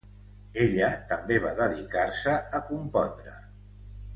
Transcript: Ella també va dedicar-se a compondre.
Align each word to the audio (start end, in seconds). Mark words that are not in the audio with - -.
Ella 0.63 0.87
també 1.11 1.37
va 1.43 1.51
dedicar-se 1.61 2.33
a 2.61 2.63
compondre. 2.71 3.37